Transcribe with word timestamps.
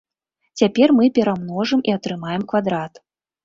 Цяпер 0.61 0.93
мы 1.01 1.11
перамножым 1.19 1.85
і 1.91 1.95
атрымаем 1.99 2.41
квадрат. 2.51 2.93